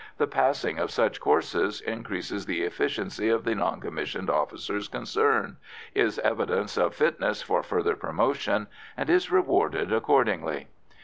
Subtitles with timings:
[0.17, 5.57] The passing of such courses, increasing the efficiency of the non commissioned officers concerned,
[5.93, 8.65] is evidence of fitness for further promotion,
[8.97, 10.69] and is rewarded accordingly.